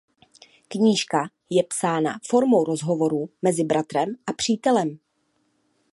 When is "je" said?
1.49-1.63